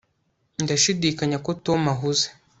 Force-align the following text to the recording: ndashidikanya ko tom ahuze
ndashidikanya 0.63 1.37
ko 1.45 1.51
tom 1.65 1.81
ahuze 1.93 2.27